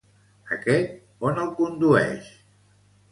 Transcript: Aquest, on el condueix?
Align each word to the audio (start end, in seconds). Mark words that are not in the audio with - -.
Aquest, 0.55 0.95
on 1.29 1.37
el 1.43 1.51
condueix? 1.59 2.33